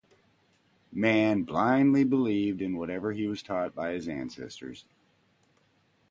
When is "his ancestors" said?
3.91-4.85